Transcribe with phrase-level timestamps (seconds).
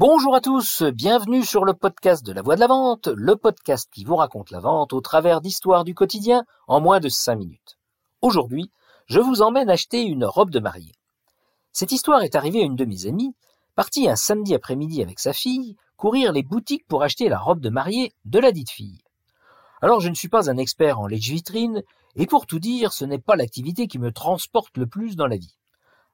[0.00, 3.86] Bonjour à tous, bienvenue sur le podcast de la voix de la vente, le podcast
[3.92, 7.76] qui vous raconte la vente au travers d'histoires du quotidien en moins de 5 minutes.
[8.22, 8.70] Aujourd'hui,
[9.08, 10.94] je vous emmène acheter une robe de mariée.
[11.72, 13.34] Cette histoire est arrivée à une de mes amies,
[13.74, 17.68] partie un samedi après-midi avec sa fille, courir les boutiques pour acheter la robe de
[17.68, 19.02] mariée de la dite fille.
[19.82, 21.82] Alors je ne suis pas un expert en lèche-vitrine,
[22.16, 25.36] et pour tout dire, ce n'est pas l'activité qui me transporte le plus dans la
[25.36, 25.59] vie.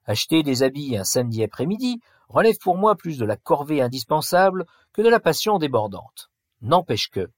[0.07, 1.99] Acheter des habits un samedi après-midi
[2.29, 6.31] relève pour moi plus de la corvée indispensable que de la passion débordante.
[6.61, 7.29] N'empêche que,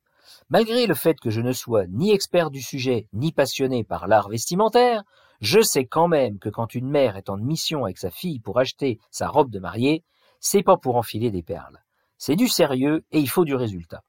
[0.50, 4.30] malgré le fait que je ne sois ni expert du sujet ni passionné par l'art
[4.30, 5.04] vestimentaire,
[5.42, 8.60] je sais quand même que quand une mère est en mission avec sa fille pour
[8.60, 10.04] acheter sa robe de mariée,
[10.40, 11.84] c'est pas pour enfiler des perles.
[12.18, 14.04] C'est du sérieux et il faut du résultat.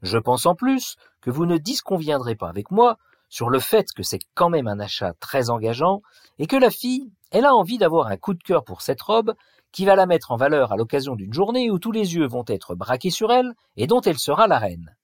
[0.00, 2.96] Je pense en plus que vous ne disconviendrez pas avec moi
[3.28, 6.00] sur le fait que c'est quand même un achat très engageant
[6.38, 9.34] et que la fille, elle a envie d'avoir un coup de cœur pour cette robe
[9.72, 12.44] qui va la mettre en valeur à l'occasion d'une journée où tous les yeux vont
[12.46, 14.96] être braqués sur elle et dont elle sera la reine.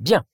[0.00, 0.24] Bien.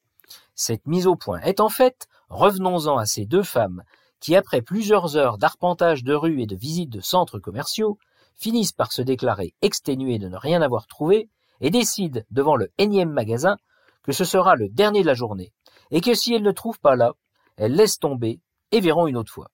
[0.54, 3.82] Cette mise au point est en fait, revenons-en à ces deux femmes
[4.20, 7.98] qui, après plusieurs heures d'arpentage de rues et de visites de centres commerciaux,
[8.34, 11.28] finissent par se déclarer exténuées de ne rien avoir trouvé
[11.60, 13.56] et décident, devant le énième magasin,
[14.02, 15.52] que ce sera le dernier de la journée,
[15.90, 17.12] et que si elles ne trouvent pas là,
[17.56, 19.50] elles laissent tomber et verront une autre fois.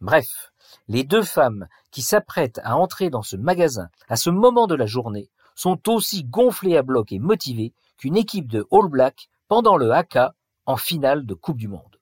[0.00, 0.52] Bref,
[0.88, 4.86] les deux femmes qui s'apprêtent à entrer dans ce magasin à ce moment de la
[4.86, 9.92] journée sont aussi gonflées à bloc et motivées qu'une équipe de All Black pendant le
[9.92, 10.34] haka
[10.66, 12.00] en finale de Coupe du Monde.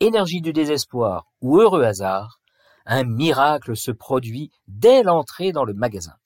[0.00, 2.40] Énergie du désespoir ou heureux hasard,
[2.86, 6.16] un miracle se produit dès l'entrée dans le magasin.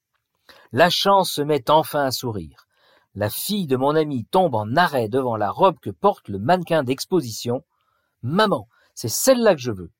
[0.72, 2.66] La chance se met enfin à sourire.
[3.14, 6.82] La fille de mon ami tombe en arrêt devant la robe que porte le mannequin
[6.82, 7.64] d'exposition.
[8.22, 9.90] Maman, c'est celle-là que je veux.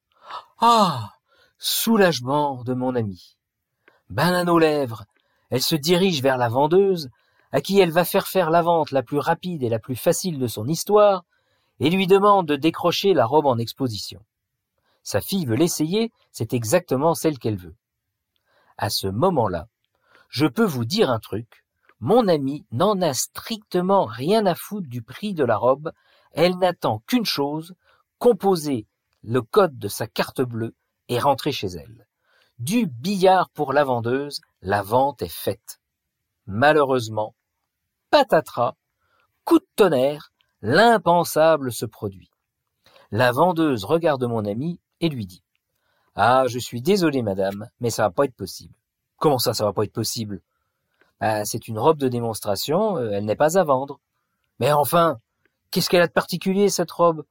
[0.59, 1.12] Ah.
[1.59, 3.37] Soulagement de mon ami.
[4.09, 5.05] Banane aux lèvres,
[5.51, 7.11] elle se dirige vers la vendeuse,
[7.53, 10.39] à qui elle va faire faire la vente la plus rapide et la plus facile
[10.39, 11.25] de son histoire,
[11.79, 14.25] et lui demande de décrocher la robe en exposition.
[15.03, 17.77] Sa fille veut l'essayer, c'est exactement celle qu'elle veut.
[18.79, 19.69] À ce moment-là,
[20.30, 21.64] je peux vous dire un truc,
[22.01, 25.92] mon amie n'en a strictement rien à foutre du prix de la robe,
[26.33, 27.75] elle n'attend qu'une chose,
[28.19, 28.86] composer
[29.27, 30.75] le code de sa carte bleue
[31.09, 32.07] et rentrer chez elle.
[32.59, 35.81] Du billard pour la vendeuse, la vente est faite.
[36.47, 37.35] Malheureusement,
[38.11, 38.77] patatras,
[39.45, 40.33] coup de tonnerre,
[40.63, 42.31] l'impensable se produit.
[43.11, 45.42] La vendeuse regarde mon ami et lui dit
[46.15, 48.75] Ah, je suis désolé, madame, mais ça va pas être possible.
[49.17, 50.41] Comment ça, ça va pas être possible?
[51.20, 53.98] Bah, C'est une robe de démonstration, euh, elle n'est pas à vendre.
[54.61, 55.19] Mais enfin,
[55.70, 57.25] qu'est-ce qu'elle a de particulier, cette robe?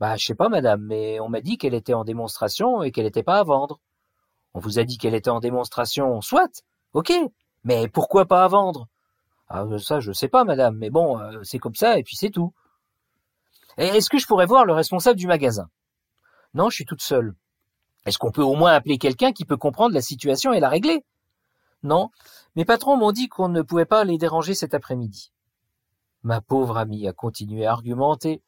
[0.00, 3.04] Bah, je sais pas, madame, mais on m'a dit qu'elle était en démonstration et qu'elle
[3.04, 3.80] n'était pas à vendre.
[4.54, 7.12] On vous a dit qu'elle était en démonstration, soit, ok,
[7.64, 8.88] mais pourquoi pas à vendre?
[9.48, 12.30] Ah, ça, je sais pas, madame, mais bon, euh, c'est comme ça et puis c'est
[12.30, 12.52] tout.
[13.76, 15.68] Est-ce que je pourrais voir le responsable du magasin?
[16.54, 17.34] Non, je suis toute seule.
[18.04, 21.04] Est-ce qu'on peut au moins appeler quelqu'un qui peut comprendre la situation et la régler?
[21.82, 22.10] Non,
[22.56, 25.32] mes patrons m'ont dit qu'on ne pouvait pas les déranger cet après-midi.
[26.22, 28.42] Ma pauvre amie a continué à argumenter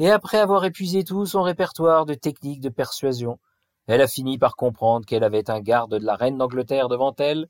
[0.00, 3.38] et après avoir épuisé tout son répertoire de techniques de persuasion,
[3.86, 7.48] elle a fini par comprendre qu'elle avait un garde de la reine d'Angleterre devant elle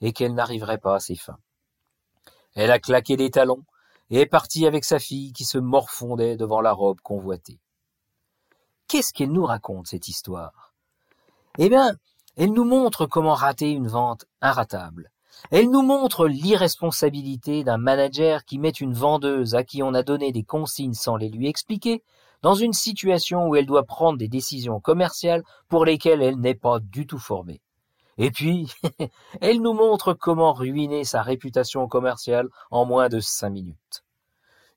[0.00, 1.38] et qu'elle n'arriverait pas à ses fins.
[2.54, 3.64] Elle a claqué les talons
[4.08, 7.60] et est partie avec sa fille qui se morfondait devant la robe convoitée.
[8.88, 10.72] Qu'est-ce qu'elle nous raconte, cette histoire?
[11.58, 11.92] Eh bien,
[12.36, 15.10] elle nous montre comment rater une vente inratable,
[15.50, 20.32] elle nous montre l'irresponsabilité d'un manager qui met une vendeuse à qui on a donné
[20.32, 22.02] des consignes sans les lui expliquer
[22.42, 26.78] dans une situation où elle doit prendre des décisions commerciales pour lesquelles elle n'est pas
[26.80, 27.60] du tout formée.
[28.18, 28.72] Et puis,
[29.40, 34.04] elle nous montre comment ruiner sa réputation commerciale en moins de cinq minutes.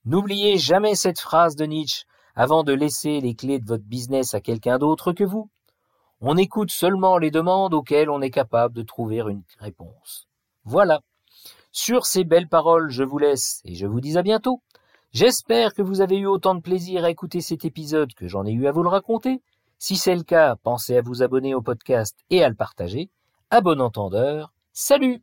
[0.06, 4.42] N'oubliez jamais cette phrase de Nietzsche avant de laisser les clés de votre business à
[4.42, 5.50] quelqu'un d'autre que vous.
[6.20, 10.28] On écoute seulement les demandes auxquelles on est capable de trouver une réponse.
[10.66, 11.02] Voilà.
[11.72, 14.62] Sur ces belles paroles, je vous laisse et je vous dis à bientôt.
[15.12, 18.52] J'espère que vous avez eu autant de plaisir à écouter cet épisode que j'en ai
[18.52, 19.42] eu à vous le raconter.
[19.78, 23.10] Si c'est le cas, pensez à vous abonner au podcast et à le partager.
[23.50, 25.22] À bon entendeur, salut